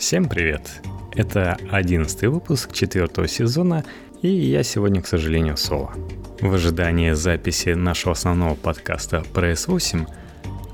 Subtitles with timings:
[0.00, 0.80] Всем привет!
[1.12, 3.84] Это одиннадцатый выпуск четвертого сезона,
[4.22, 5.92] и я сегодня, к сожалению, соло.
[6.40, 10.08] В ожидании записи нашего основного подкаста про S8,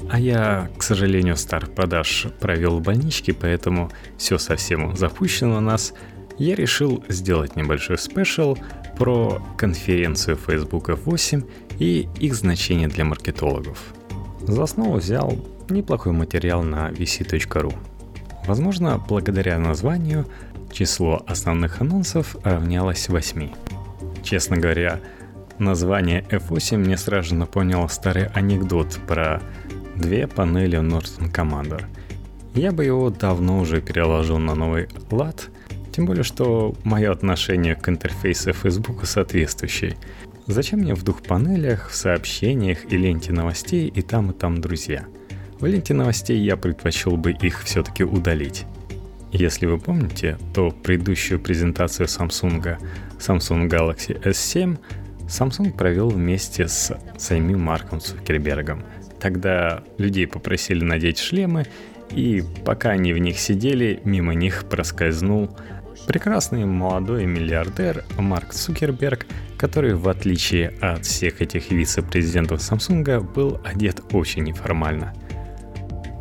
[0.08, 5.93] а я, к сожалению, старт продаж провел в больничке, поэтому все совсем запущено у нас,
[6.38, 8.56] я решил сделать небольшой спешл
[8.97, 11.45] про конференцию Facebook F8
[11.81, 13.93] и их значение для маркетологов.
[14.43, 15.37] За основу взял
[15.69, 17.74] неплохой материал на vc.ru.
[18.47, 20.24] Возможно, благодаря названию
[20.73, 23.51] число основных анонсов равнялось 8.
[24.23, 25.01] Честно говоря,
[25.59, 29.43] название F8 мне сразу напомнило старый анекдот про
[29.97, 31.84] две панели Norton Commander.
[32.55, 35.51] Я бы его давно уже переложил на новый лад,
[35.91, 39.97] тем более, что мое отношение к интерфейсу Facebook соответствующее.
[40.47, 45.05] Зачем мне в двух панелях, в сообщениях и ленте новостей и там, и там друзья–
[45.59, 48.64] в ленте новостей я предпочел бы их все-таки удалить.
[49.33, 52.78] Если вы помните, то предыдущую презентацию Samsung
[53.19, 54.78] Samsung Galaxy S7
[55.27, 58.84] Samsung провел вместе с самим Марком Цукербергом.
[59.20, 61.66] Тогда людей попросили надеть шлемы,
[62.12, 65.50] и пока они в них сидели, мимо них проскользнул
[66.06, 69.27] прекрасный молодой миллиардер Марк Цукерберг,
[69.59, 75.12] который, в отличие от всех этих вице-президентов Samsung, был одет очень неформально–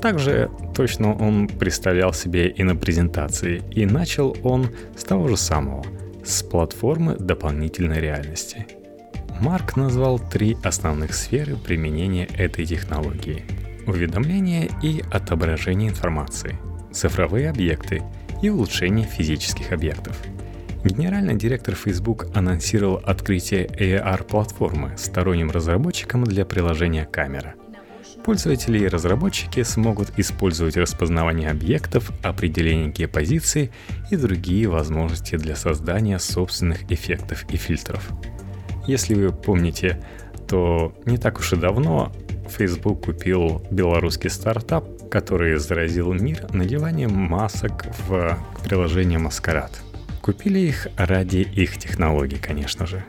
[0.05, 5.83] также точно он представлял себе и на презентации, и начал он с того же самого,
[6.23, 8.67] с платформы дополнительной реальности.
[9.41, 13.45] Марк назвал три основных сферы применения этой технологии.
[13.87, 16.59] Уведомление и отображение информации,
[16.93, 18.03] цифровые объекты
[18.43, 20.15] и улучшение физических объектов.
[20.83, 27.55] Генеральный директор Facebook анонсировал открытие AR-платформы сторонним разработчикам для приложения камера–
[28.25, 33.71] Пользователи и разработчики смогут использовать распознавание объектов, определение геопозиции
[34.09, 38.09] и другие возможности для создания собственных эффектов и фильтров.
[38.87, 40.03] Если вы помните,
[40.47, 42.11] то не так уж и давно
[42.50, 49.71] Facebook купил белорусский стартап, который заразил мир надеванием масок в приложение Маскарад.
[50.23, 53.05] Купили их ради их технологий, конечно же.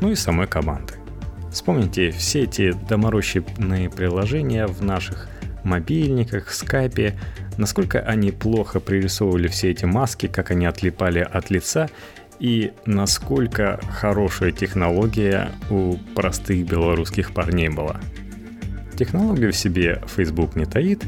[0.00, 0.97] Ну и самой команды.
[1.58, 5.28] Вспомните все эти доморощенные приложения в наших
[5.64, 7.18] мобильниках, скайпе,
[7.56, 11.90] насколько они плохо пририсовывали все эти маски, как они отлипали от лица
[12.38, 18.00] и насколько хорошая технология у простых белорусских парней была.
[18.96, 21.02] Технологию в себе Facebook не таит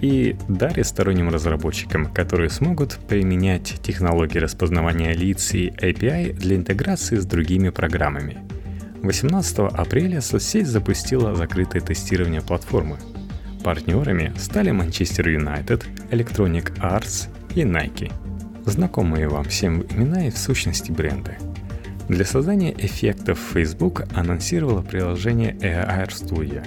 [0.00, 7.26] и дарит сторонним разработчикам, которые смогут применять технологии распознавания лиц и API для интеграции с
[7.26, 8.38] другими программами–
[9.02, 12.96] 18 апреля соцсеть запустила закрытое тестирование платформы.
[13.62, 18.12] Партнерами стали Манчестер Юнайтед, Electronic Arts и Nike.
[18.64, 21.36] Знакомые вам всем имена и в сущности бренды.
[22.08, 26.64] Для создания эффектов Facebook анонсировало приложение AR Studio.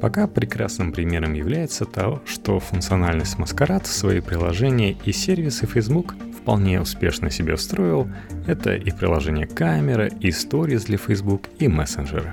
[0.00, 6.14] Пока прекрасным примером является то, что функциональность Маскарад в свои приложения и сервисы Facebook
[6.46, 8.08] вполне успешно себе встроил,
[8.46, 12.32] это и приложение камера, и Stories для Facebook, и мессенджера.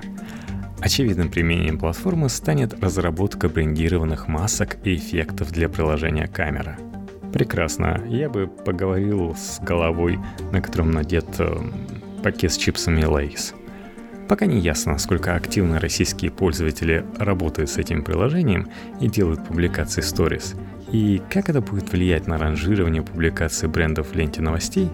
[0.80, 6.78] Очевидным применением платформы станет разработка брендированных масок и эффектов для приложения камера.
[7.32, 10.20] Прекрасно, я бы поговорил с головой,
[10.52, 11.52] на котором надет э,
[12.22, 13.52] пакет с чипсами Lay's.
[14.28, 18.68] Пока не ясно, насколько активно российские пользователи работают с этим приложением
[19.00, 20.56] и делают публикации Stories,
[20.94, 24.88] и как это будет влиять на ранжирование публикаций брендов в ленте новостей,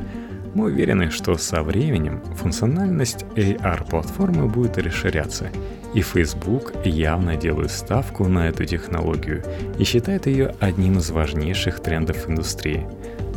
[0.54, 5.50] мы уверены, что со временем функциональность AR-платформы будет расширяться,
[5.94, 9.44] и Facebook явно делает ставку на эту технологию
[9.78, 12.86] и считает ее одним из важнейших трендов индустрии.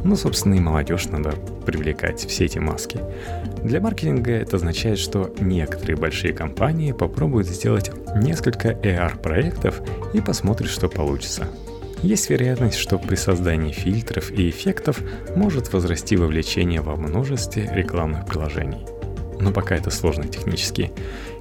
[0.05, 1.33] Ну, собственно, и молодежь надо
[1.65, 2.97] привлекать все эти маски.
[3.61, 9.81] Для маркетинга это означает, что некоторые большие компании попробуют сделать несколько AR-проектов
[10.13, 11.49] и посмотрят, что получится.
[12.03, 14.99] Есть вероятность, что при создании фильтров и эффектов
[15.37, 18.85] может возрасти вовлечение во множестве рекламных приложений.
[19.39, 20.91] Но пока это сложно технически,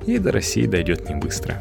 [0.06, 1.60] и до России дойдет не быстро.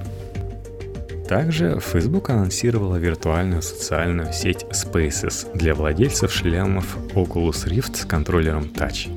[1.28, 9.10] Также Facebook анонсировала виртуальную социальную сеть Spaces для владельцев шлемов Oculus Rift с контроллером Touch.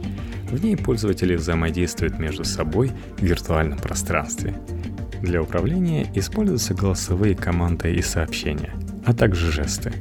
[0.51, 4.55] В ней пользователи взаимодействуют между собой в виртуальном пространстве.
[5.21, 8.73] Для управления используются голосовые команды и сообщения–
[9.05, 9.93] а также жесты.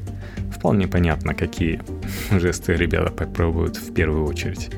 [0.51, 1.81] Вполне понятно, какие
[2.31, 4.69] жесты ребята попробуют в первую очередь.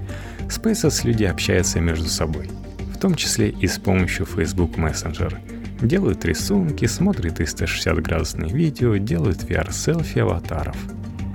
[0.47, 2.49] Spaces люди общаются между собой,
[2.93, 5.37] в том числе и с помощью Facebook Messenger.
[5.81, 10.77] Делают рисунки, смотрят 360-градусные видео, делают VR-селфи аватаров.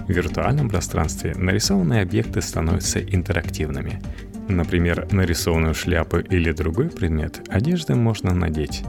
[0.09, 4.01] В виртуальном пространстве нарисованные объекты становятся интерактивными.
[4.49, 8.83] Например, нарисованную шляпу или другой предмет одежды можно надеть.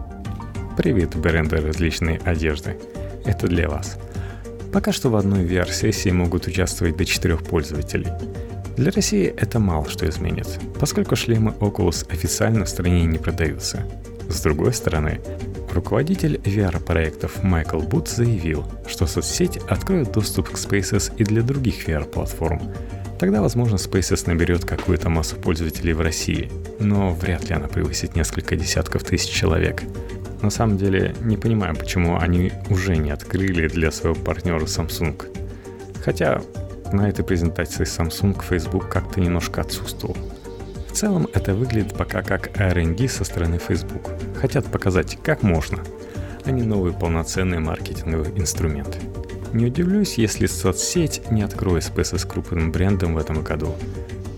[0.77, 2.79] Привет, бренды различной одежды.
[3.25, 3.97] Это для вас.
[4.71, 8.07] Пока что в одной VR-сессии могут участвовать до четырех пользователей.
[8.77, 10.47] Для России это мало что изменит,
[10.79, 13.85] поскольку шлемы Oculus официально в стране не продаются.
[14.29, 15.19] С другой стороны,
[15.73, 22.61] руководитель VR-проектов Майкл Бут заявил, что соцсеть откроет доступ к Spaces и для других VR-платформ.
[23.19, 28.55] Тогда, возможно, Spaces наберет какую-то массу пользователей в России, но вряд ли она превысит несколько
[28.55, 29.83] десятков тысяч человек.
[30.41, 35.23] На самом деле, не понимаю, почему они уже не открыли для своего партнера Samsung.
[36.03, 36.41] Хотя
[36.91, 40.17] на этой презентации Samsung Facebook как-то немножко отсутствовал.
[40.89, 44.09] В целом это выглядит пока как R&D со стороны Facebook.
[44.35, 45.79] Хотят показать, как можно,
[46.43, 48.97] а не новый полноценный маркетинговый инструмент.
[49.53, 53.75] Не удивлюсь, если соцсеть не откроет Space с крупным брендом в этом году.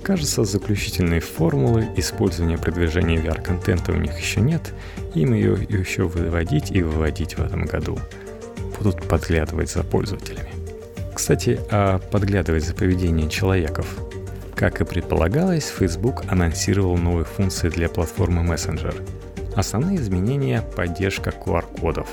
[0.03, 4.73] Кажется, заключительной формулы использования продвижения VR-контента у них еще нет,
[5.15, 7.97] им ее еще выводить и выводить в этом году.
[8.77, 10.50] Будут подглядывать за пользователями.
[11.15, 13.88] Кстати, а подглядывать за поведением человеков.
[14.55, 18.94] Как и предполагалось, Facebook анонсировал новые функции для платформы Messenger.
[19.55, 22.09] Основные изменения– поддержка QR-кодов,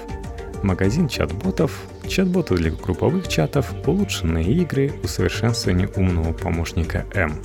[0.63, 1.73] магазин чат-ботов,
[2.07, 7.41] чат-боты для групповых чатов, улучшенные игры, усовершенствование умного помощника M.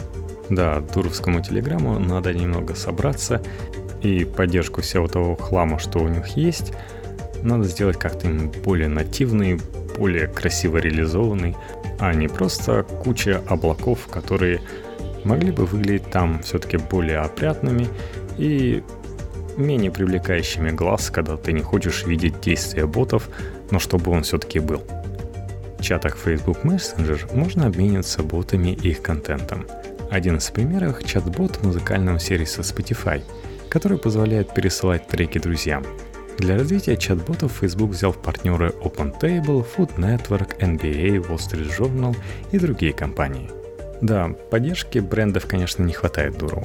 [0.50, 3.42] Да, дуровскому телеграмму надо немного собраться
[4.02, 6.74] и поддержку всего того хлама, что у них есть,
[7.42, 8.30] надо сделать как-то
[8.64, 9.60] более нативный,
[9.98, 11.56] более красиво реализованный,
[12.00, 14.62] а не просто куча облаков, которые
[15.24, 17.88] могли бы выглядеть там все-таки более опрятными
[18.38, 18.84] и
[19.58, 23.30] менее привлекающими глаз, когда ты не хочешь видеть действия ботов,
[23.72, 24.82] но чтобы он все-таки был.
[25.80, 29.66] В чатах Facebook Messenger можно обмениваться ботами и их контентом.
[30.12, 33.22] Один из примеров— чат-бот музыкального сервиса Spotify,
[33.70, 35.84] который позволяет пересылать треки друзьям—
[36.38, 42.16] для развития чат-ботов Facebook взял в партнеры OpenTable, Food Network, NBA, Wall Street Journal
[42.52, 43.50] и другие компании.
[44.02, 46.62] Да, поддержки брендов, конечно, не хватает дуру.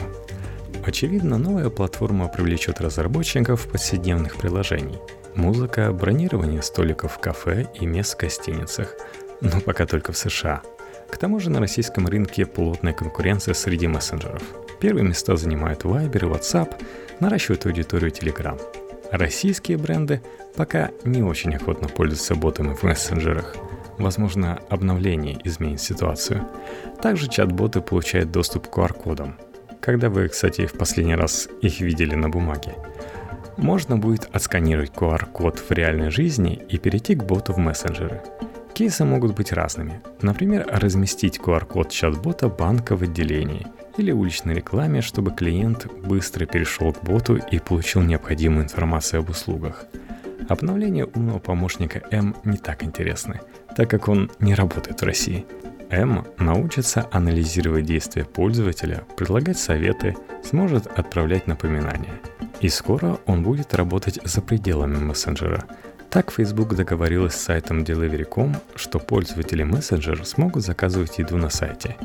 [0.85, 4.99] Очевидно, новая платформа привлечет разработчиков повседневных приложений.
[5.37, 8.97] Музыка, бронирование столиков в кафе и мест в гостиницах.
[9.41, 10.63] Но пока только в США.
[11.11, 14.43] К тому же на российском рынке плотная конкуренция среди мессенджеров.
[14.81, 16.83] Первые места занимают Viber и WhatsApp,
[17.21, 18.61] наращивают аудиторию Telegram–
[19.11, 20.23] Российские бренды
[20.55, 23.57] пока не очень охотно пользуются ботами в мессенджерах.
[23.99, 26.47] Возможно, обновление изменит ситуацию.
[27.03, 29.37] Также чат-боты получают доступ к QR-кодам.
[29.81, 32.75] Когда вы, кстати, в последний раз их видели на бумаге.
[33.57, 38.23] Можно будет отсканировать QR-код в реальной жизни и перейти к боту в мессенджеры.
[38.81, 40.01] Кейсы могут быть разными.
[40.23, 43.67] Например, разместить QR-код чат-бота банка в отделении–
[43.99, 49.85] или уличной рекламе, чтобы клиент быстро перешел к боту и получил необходимую информацию об услугах.
[50.49, 53.41] Обновление умного помощника M не так интересны,
[53.77, 55.45] так как он не работает в России.
[55.91, 62.15] M научится анализировать действия пользователя, предлагать советы, сможет отправлять напоминания.
[62.63, 65.65] И скоро он будет работать за пределами мессенджера.
[66.11, 71.97] Так Facebook договорилась с сайтом Delivery.com, что пользователи Messenger смогут заказывать еду на сайте.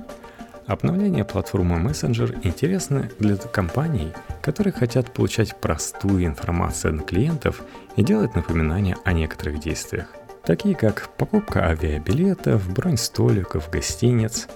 [0.68, 4.14] Обновление платформы Messenger интересно для компаний,
[4.44, 7.64] которые хотят получать простую информацию от клиентов
[7.96, 10.08] и делать напоминания о некоторых действиях,
[10.44, 14.48] такие как покупка авиабилетов, бронь столиков, гостиниц.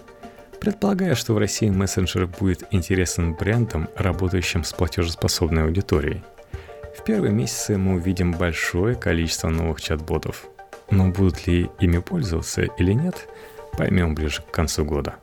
[0.59, 6.21] Предполагаю, что в России мессенджер будет интересен брендам, работающим с платежеспособной аудиторией.
[6.99, 10.45] В первые месяцы мы увидим большое количество новых чат-ботов.
[10.91, 13.29] Но будут ли ими пользоваться или нет,
[13.77, 15.15] поймем ближе к концу года.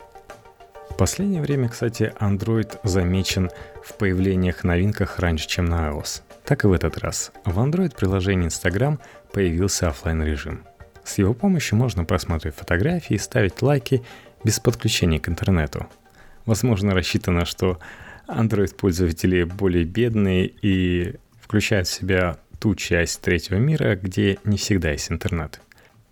[0.89, 3.51] В последнее время, кстати, Android замечен
[3.85, 6.23] в появлениях новинках раньше, чем на iOS.
[6.47, 7.31] Так и в этот раз.
[7.45, 8.99] В Android-приложении Instagram
[9.31, 10.65] появился офлайн режим
[11.05, 14.03] С его помощью можно просматривать фотографии, ставить лайки
[14.43, 15.87] без подключения к интернету.
[16.47, 17.79] Возможно, рассчитано, что
[18.29, 21.17] Android-пользователи более бедные и
[21.47, 25.61] включают в себя ту часть третьего мира, где не всегда есть интернет.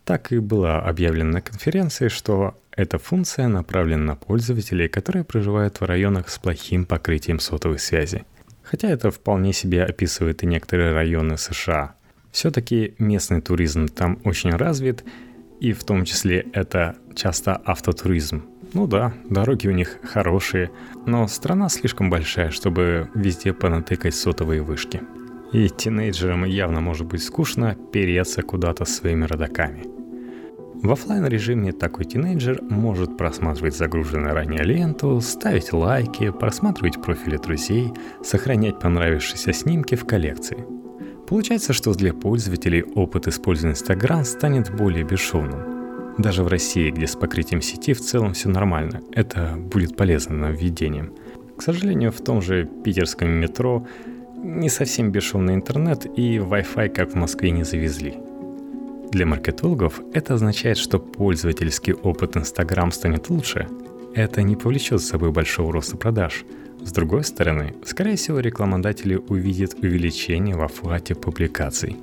[0.05, 5.85] Так и было объявлено на конференции, что эта функция направлена на пользователей, которые проживают в
[5.85, 8.25] районах с плохим покрытием сотовой связи.
[8.62, 11.97] Хотя это вполне себе описывает и некоторые районы США.
[12.31, 15.05] Все-таки местный туризм там очень развит,
[15.59, 18.45] и в том числе это часто автотуризм.
[18.73, 20.71] Ну да, дороги у них хорошие,
[21.07, 25.00] но страна слишком большая, чтобы везде понатыкать сотовые вышки.
[25.55, 29.85] И тинейджерам явно может быть скучно переться куда-то своими родаками–
[30.85, 37.91] В офлайн режиме такой тинейджер может просматривать загруженную ранее ленту, ставить лайки, просматривать профили друзей,
[38.23, 40.67] сохранять понравившиеся снимки в коллекции.
[41.27, 46.15] Получается, что для пользователей опыт использования Instagram станет более бесшовным.
[46.19, 51.15] Даже в России, где с покрытием сети в целом все нормально, это будет полезным нововведением.
[51.57, 53.87] К сожалению, в том же питерском метро
[54.45, 58.15] не совсем бесшовный интернет и Wi-Fi, как в Москве, не завезли–
[59.15, 63.69] для маркетологов это означает, что пользовательский опыт Instagram станет лучше.
[64.13, 66.45] Это не повлечет за собой большого роста продаж.
[66.83, 71.97] С другой стороны, скорее всего, рекламодатели увидят увеличение в оплате публикаций.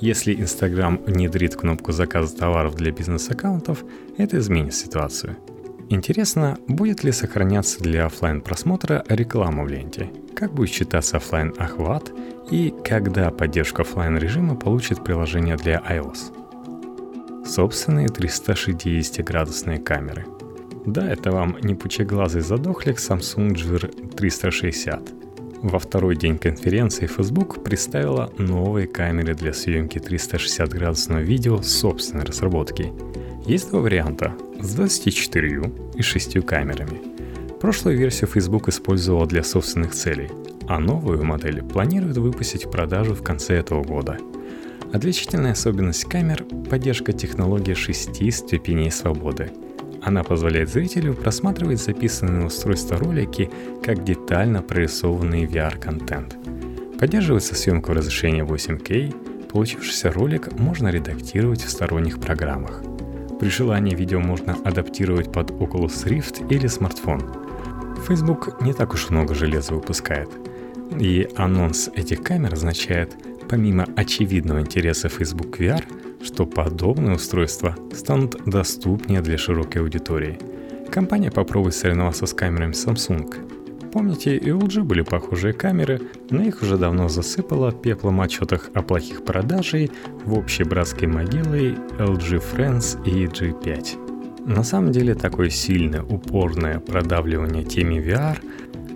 [0.00, 3.84] Если Instagram внедрит кнопку заказа товаров для бизнес-аккаунтов,
[4.16, 5.36] это изменит ситуацию.
[5.92, 10.10] Интересно, будет ли сохраняться для офлайн просмотра реклама в ленте?
[10.34, 12.10] Как будет считаться офлайн охват
[12.50, 16.32] и когда поддержка офлайн режима получит приложение для iOS?
[17.44, 20.24] собственные 360-градусные камеры.
[20.86, 25.12] Да, это вам не пучеглазый задохлик Samsung Gear 360.
[25.62, 32.90] Во второй день конференции Facebook представила новые камеры для съемки 360-градусного видео собственной разработки.
[33.46, 37.00] Есть два варианта с 24 и 6 камерами.
[37.60, 40.30] Прошлую версию Facebook использовала для собственных целей,
[40.68, 44.18] а новую модель планирует выпустить в продажу в конце этого года–
[44.92, 49.50] Отличительная особенность камер– поддержка технологии шести ступеней свободы.
[50.02, 53.50] Она позволяет зрителю просматривать записанные на устройство ролики
[53.82, 56.36] как детально прорисованный VR-контент.
[56.98, 62.82] Поддерживается съемка в разрешении 8K, получившийся ролик можно редактировать в сторонних программах.
[63.42, 67.20] При желании видео можно адаптировать под Oculus Rift или смартфон.
[68.06, 70.30] Facebook не так уж много железа выпускает.
[70.98, 73.14] И анонс этих камер означает–
[73.52, 75.84] помимо очевидного интереса Facebook VR,
[76.24, 80.38] что подобные устройства станут доступнее для широкой аудитории.
[80.90, 83.61] Компания попробует соревноваться с камерами Samsung.
[83.92, 88.82] Помните, и у LG были похожие камеры, но их уже давно засыпало пеплом отчетах о
[88.82, 89.90] плохих продажей
[90.24, 94.46] в общей братской могилой LG Friends и G5.
[94.46, 98.38] На самом деле такое сильное, упорное продавливание теме VR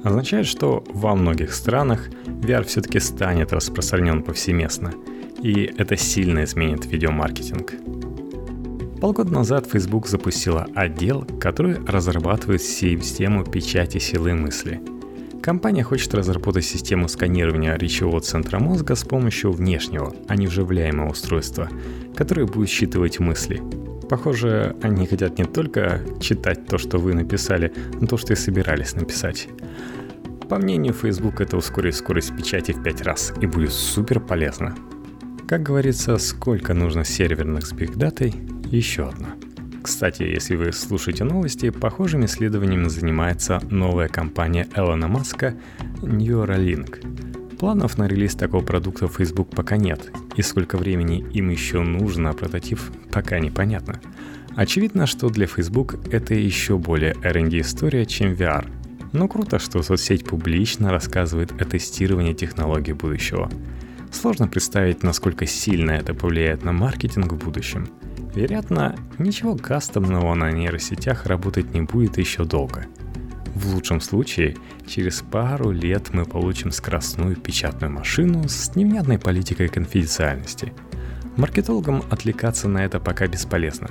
[0.02, 4.92] означает, что во многих странах VR все-таки станет распространен повсеместно,
[5.42, 7.74] и это сильно изменит видеомаркетинг.
[9.00, 14.80] Полгода назад Facebook запустила отдел, который разрабатывает систему печати силы мысли.
[15.42, 21.68] Компания хочет разработать систему сканирования речевого центра мозга с помощью внешнего, а не вживляемого устройства,
[22.16, 23.62] которое будет считывать мысли.
[24.08, 28.94] Похоже, они хотят не только читать то, что вы написали, но то, что и собирались
[28.94, 29.48] написать.
[30.48, 34.74] По мнению Facebook, это ускорит скорость печати в 5 раз и будет супер полезно.
[35.46, 38.34] Как говорится, сколько нужно серверных с бигдатой,
[38.70, 39.34] еще одна.
[39.82, 45.54] Кстати, если вы слушаете новости, похожими исследованиями занимается новая компания Элона Маска
[46.02, 47.56] Neuralink.
[47.56, 52.80] Планов на релиз такого продукта Facebook пока нет, и сколько времени им еще нужно, прототип
[53.12, 54.00] пока непонятно.
[54.56, 58.66] Очевидно, что для Facebook это еще более R&D история, чем VR,
[59.12, 63.48] но круто, что соцсеть публично рассказывает о тестировании технологий будущего.
[64.10, 67.88] Сложно представить, насколько сильно это повлияет на маркетинг в будущем.
[68.36, 72.84] Вероятно, ничего кастомного на нейросетях работать не будет еще долго.
[73.54, 80.74] В лучшем случае, через пару лет мы получим скоростную печатную машину с невнятной политикой конфиденциальности.
[81.38, 83.88] Маркетологам отвлекаться на это пока бесполезно.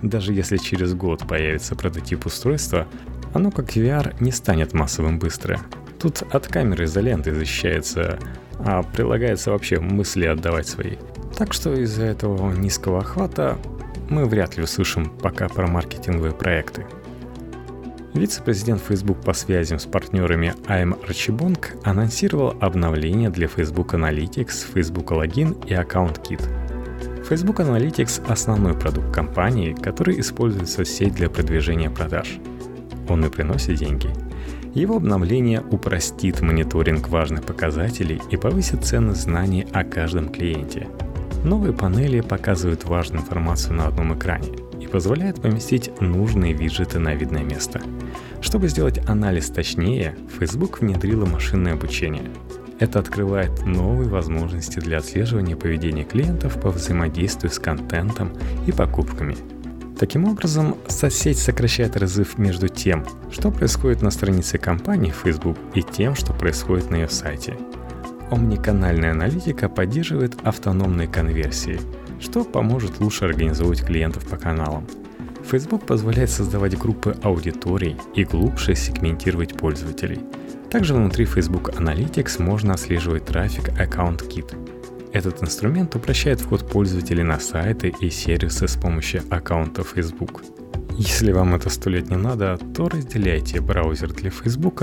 [0.00, 2.86] Даже если через год появится прототип устройства,
[3.34, 5.58] оно, как VR, не станет массовым быстро.
[5.98, 8.20] Тут от камеры изоленты защищается,
[8.60, 10.94] а прилагается вообще мысли отдавать свои.
[11.36, 13.58] Так что из-за этого низкого охвата
[14.10, 16.86] мы вряд ли услышим пока про маркетинговые проекты.
[18.14, 25.66] Вице-президент Facebook по связям с партнерами Айм Арчибонг анонсировал обновление для Facebook Analytics, Facebook Login
[25.66, 26.42] и Account Kit.
[27.28, 32.38] Facebook Analytics– основной продукт компании, который использует соцсеть для продвижения продаж–
[33.08, 34.10] он и приносит деньги.
[34.74, 40.88] Его обновление упростит мониторинг важных показателей и повысит ценность знаний о каждом клиенте.
[41.44, 44.48] Новые панели показывают важную информацию на одном экране
[44.80, 47.80] и позволяют поместить нужные виджеты на видное место.
[48.40, 52.30] Чтобы сделать анализ точнее, Facebook внедрила машинное обучение.
[52.80, 58.32] Это открывает новые возможности для отслеживания поведения клиентов по взаимодействию с контентом
[58.66, 59.36] и покупками–
[59.98, 66.14] Таким образом, соцсеть сокращает разрыв между тем, что происходит на странице компании Facebook и тем,
[66.14, 67.56] что происходит на ее сайте.
[68.30, 71.80] Омниканальная аналитика поддерживает автономные конверсии.
[72.20, 74.86] что поможет лучше организовывать клиентов по каналам.
[75.44, 80.20] Facebook позволяет создавать группы аудиторий и глубже сегментировать пользователей.
[80.70, 84.54] Также внутри Facebook Analytics можно отслеживать трафик Account Kit.
[85.12, 90.42] Этот инструмент упрощает вход пользователей на сайты и сервисы с помощью аккаунта Facebook.
[90.98, 94.82] Если вам это сто лет не надо, то разделяйте браузер для Facebook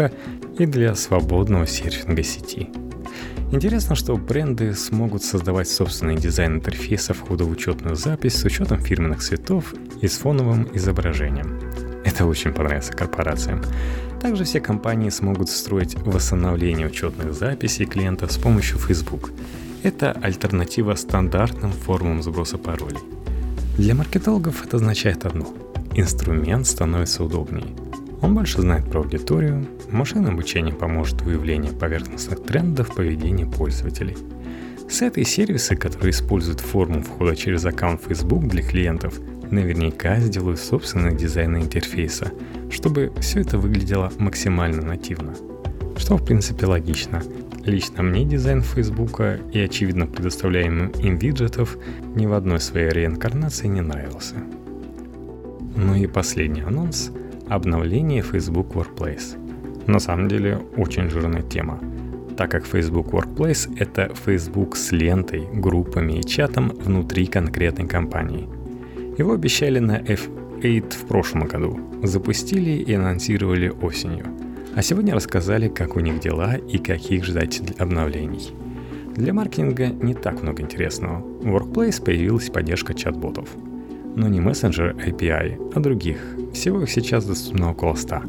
[0.58, 2.70] и для свободного серфинга сети.
[3.52, 9.22] Интересно, что бренды смогут создавать собственный дизайн интерфейса входа в учетную запись с учетом фирменных
[9.22, 11.60] цветов и с фоновым изображением.
[12.04, 13.62] Это очень понравится корпорациям.
[14.20, 19.32] Также все компании смогут строить восстановление учетных записей клиентов с помощью Facebook.
[19.84, 22.98] Это альтернатива стандартным формам сброса паролей.
[23.78, 25.54] Для маркетологов это означает одно–
[25.94, 27.68] инструмент становится удобнее.
[28.22, 34.18] Он больше знает про аудиторию, машинное обучение поможет в выявлении поверхностных трендов поведения пользователей.
[34.90, 39.20] Сайты и сервисы, которые используют форму входа через аккаунт Facebook для клиентов,
[39.52, 42.32] наверняка сделают собственный дизайн интерфейса,
[42.70, 45.36] чтобы все это выглядело максимально нативно.
[45.98, 47.24] Что в принципе логично.
[47.64, 51.78] Лично мне дизайн Фейсбука и очевидно предоставляемым им виджетов
[52.16, 54.36] ни в одной своей реинкарнации не нравился.
[55.76, 57.12] Ну и последний анонс–
[57.50, 59.38] обновление Facebook Workplace.
[59.88, 61.80] На самом деле очень жирная тема,
[62.38, 68.50] так как Facebook Workplace– это Facebook с лентой, группами и чатом внутри конкретной компании.
[69.18, 74.26] Его обещали на F8 в прошлом году, запустили и анонсировали осенью.
[74.76, 78.52] А сегодня рассказали, как у них дела и каких ждать обновлений.
[79.16, 81.20] Для маркетинга не так много интересного.
[81.20, 83.48] В Workplace появилась поддержка чат-ботов–
[84.16, 86.18] но не мессенджер API, а других.
[86.54, 88.22] Всего их сейчас доступно около 100.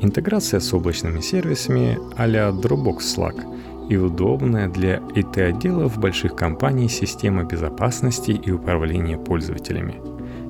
[0.00, 8.32] Интеграция с облачными сервисами а-ля Dropbox Slack и удобная для IT-отделов больших компаний система безопасности
[8.32, 10.00] и управления пользователями.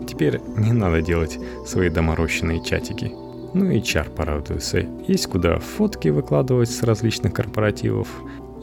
[0.07, 3.13] Теперь не надо делать свои доморощенные чатики.
[3.55, 4.85] Ну и чар порадуется.
[5.07, 8.09] Есть куда фотки выкладывать с различных корпоративов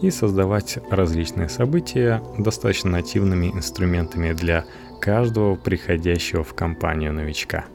[0.02, 7.66] и создавать различные события достаточно нативными инструментами для каждого приходящего в компанию новичка.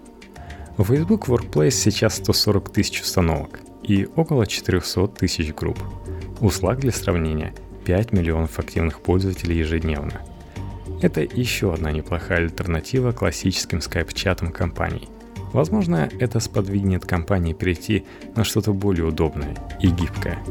[0.76, 5.78] В Facebook Workplace сейчас 140 тысяч установок и около 400 тысяч групп.
[6.40, 7.54] У Slack для сравнения
[7.84, 10.22] 5 миллионов активных пользователей ежедневно.
[11.02, 15.08] Это еще одна неплохая альтернатива классическим скайп-чатам компаний.
[15.52, 18.04] Возможно, это сподвигнет компании перейти
[18.36, 20.38] на что-то более удобное и гибкое–